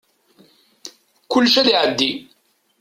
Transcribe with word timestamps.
Kullec 1.31 1.55
ad 1.61 1.67
iɛeddi. 1.71 2.11